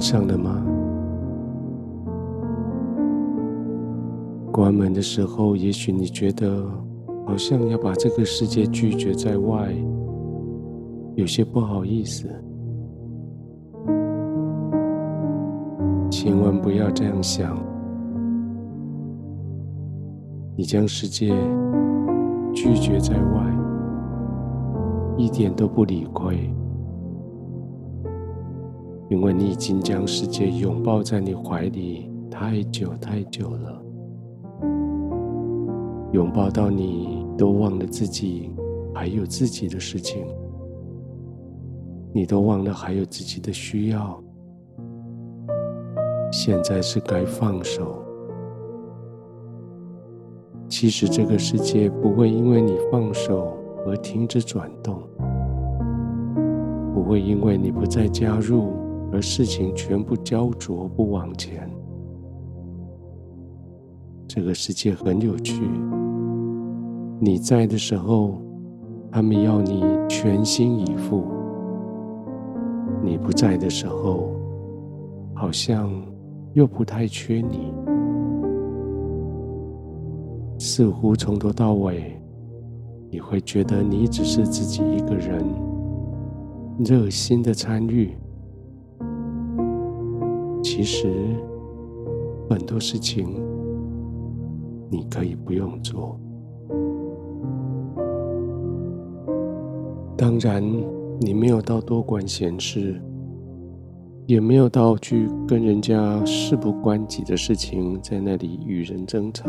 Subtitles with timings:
[0.00, 0.64] 上了吗？
[4.52, 6.66] 关门的时候，也许你觉得
[7.26, 9.72] 好像要把这个世界拒绝在外，
[11.14, 12.28] 有些不好意思。
[16.10, 17.56] 千万不要这样想，
[20.56, 21.32] 你将世界
[22.52, 23.56] 拒绝在外，
[25.16, 26.52] 一点都不理亏，
[29.10, 33.82] 因为你已经将世界拥抱在你怀里太久太久了。
[36.12, 38.52] 拥抱到你都忘了自己
[38.94, 40.24] 还有自己的事情，
[42.12, 44.22] 你都忘了还有自己的需要。
[46.30, 48.04] 现在是该放手。
[50.68, 55.02] 其实这个世界不会因为你放手而停止转动，
[56.94, 58.72] 不会因为你不再加入
[59.12, 61.68] 而事情全部焦灼不往前。
[64.28, 65.62] 这个世界很有趣。
[67.18, 68.40] 你在的时候，
[69.10, 71.24] 他们要你全心以赴；
[73.02, 74.30] 你不在的时候，
[75.34, 75.90] 好像
[76.54, 77.72] 又不太缺你。
[80.58, 82.16] 似乎从头到尾，
[83.10, 85.44] 你会觉得你只是自己一个人，
[86.84, 88.16] 热心的参与。
[90.62, 91.08] 其实
[92.48, 93.26] 很多事情，
[94.90, 96.18] 你可以不用做。
[100.16, 100.62] 当然，
[101.20, 103.00] 你没有到多管闲事，
[104.26, 109.48] 也没有到去跟人家事不关己的事情在那里与人争吵。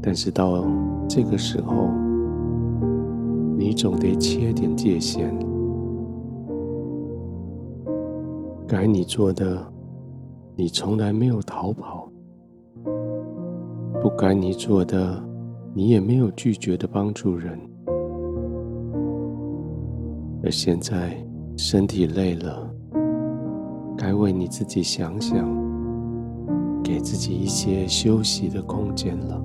[0.00, 0.64] 但是到
[1.08, 1.88] 这个时候，
[3.58, 5.34] 你总得切点界限。
[8.68, 9.64] 该你做的，
[10.56, 12.10] 你从来没有逃跑；
[14.02, 15.22] 不该你做的，
[15.72, 17.56] 你也没有拒绝的帮助人，
[20.42, 21.16] 而现在
[21.56, 22.68] 身体累了，
[23.96, 25.48] 该为你自己想想，
[26.82, 29.40] 给自己一些休息的空间了。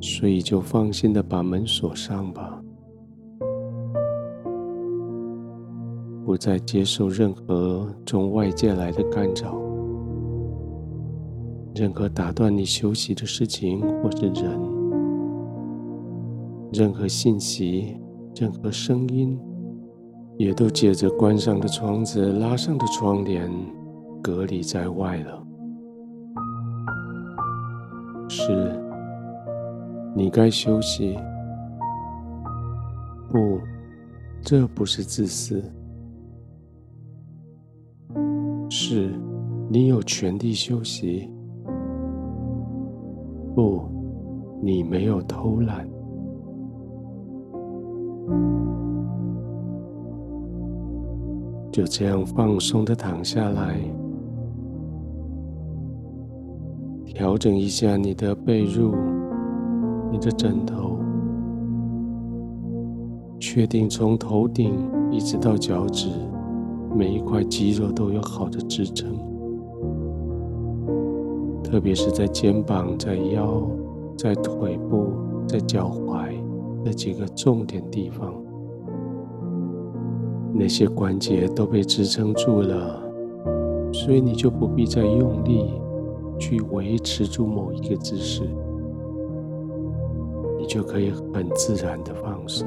[0.00, 2.62] 所以就放心的把门锁上吧，
[6.38, 9.60] 再接受任何从外界来的干扰。
[11.74, 14.58] 任何打断你休息的事情或是人，
[16.72, 17.96] 任何信息、
[18.34, 19.38] 任何声音，
[20.36, 23.50] 也都借着关上的窗子、拉上的窗帘，
[24.22, 25.44] 隔离在外了。
[28.28, 28.80] 是，
[30.16, 31.16] 你该休息。
[33.30, 33.60] 不，
[34.42, 35.62] 这不是自私。
[38.68, 39.10] 是，
[39.70, 41.28] 你有权利休息。
[43.54, 43.82] 不，
[44.62, 45.88] 你没有偷懒，
[51.72, 53.78] 就这样放松的躺下来，
[57.06, 58.94] 调整一下你的被褥、
[60.12, 60.98] 你的枕头，
[63.40, 64.72] 确定从头顶
[65.10, 66.10] 一直到脚趾，
[66.98, 69.16] 每一块肌肉都有好的支撑。
[71.62, 73.62] 特别是在肩膀、在腰、
[74.16, 75.12] 在腿部、
[75.46, 76.32] 在脚踝
[76.84, 78.34] 那几个重点地方，
[80.52, 83.00] 那些关节都被支撑住了，
[83.92, 85.70] 所以你就不必再用力
[86.36, 88.42] 去维持住某一个姿势，
[90.58, 92.66] 你就可以很自然的放松。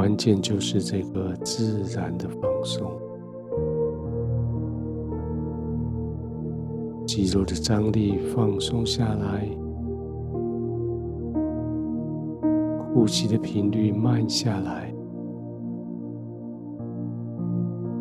[0.00, 2.90] 关键就是这个自然的放松。
[7.06, 9.46] 肌肉的张力放松下来，
[12.94, 14.90] 呼吸的频率慢下来，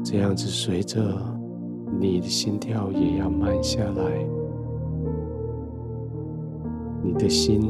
[0.01, 1.04] 这样子随着
[2.00, 4.25] 你的心跳也要慢下来，
[7.04, 7.62] 你的心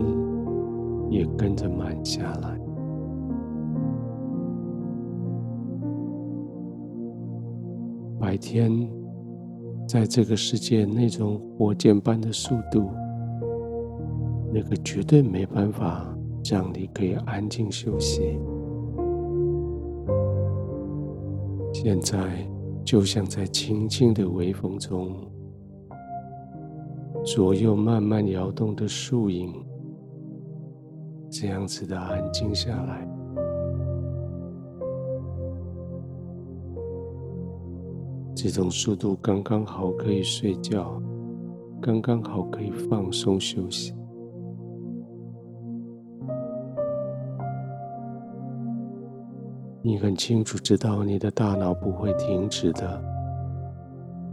[1.09, 2.68] 也跟着慢下来。
[8.39, 8.89] 天。
[9.87, 12.91] 在这个世界，那种火箭般的速度，
[14.53, 16.15] 那个绝对没办法
[16.47, 18.37] 让你可以安静休息。
[21.73, 22.47] 现在
[22.85, 25.11] 就像在轻轻的微风中，
[27.25, 29.51] 左右慢慢摇动的树影，
[31.31, 33.18] 这样子的安静下来。
[38.41, 40.97] 这种速度刚刚好可以睡觉，
[41.81, 43.93] 刚刚好可以放松休息。
[49.81, 53.03] 你很清楚知道，你的大脑不会停止的。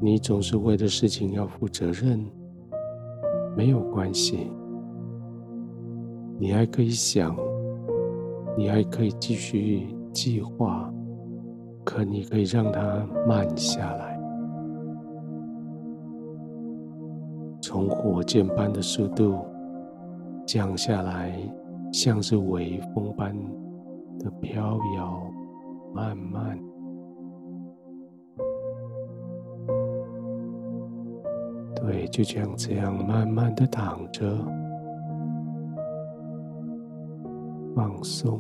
[0.01, 2.25] 你总是为的事情要负责任，
[3.57, 4.53] 没有关系。
[6.39, 7.37] 你还可以想，
[8.57, 10.93] 你还可以继续计划，
[11.87, 14.21] 可你可以让它慢下来，
[17.63, 19.39] 从火箭般的速度
[20.45, 21.33] 降下来，
[21.93, 23.35] 像是微风般
[24.19, 25.23] 的飘摇。
[25.95, 26.59] 慢慢，
[31.75, 34.23] 对，就像这样慢慢的躺着，
[37.75, 38.39] 放松，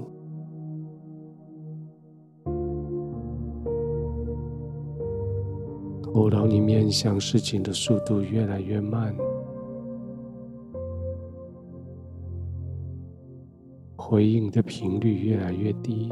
[6.16, 9.14] 头脑里面想事情的速度越来越慢，
[13.96, 16.08] 回应的频率越来越低。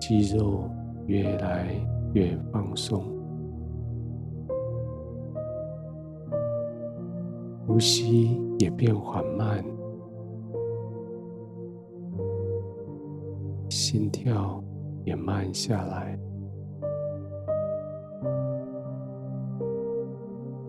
[0.00, 0.68] 肌肉
[1.06, 1.68] 越来
[2.12, 3.04] 越放松，
[7.68, 9.64] 呼吸也变缓慢，
[13.68, 14.60] 心跳
[15.06, 16.18] 也慢下来。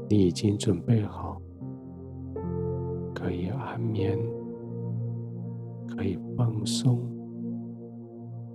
[0.07, 1.41] 你已经准备好，
[3.13, 4.17] 可以安眠，
[5.89, 7.01] 可以放松。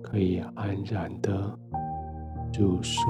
[0.02, 1.58] 可以安然的
[2.58, 3.02] 入睡。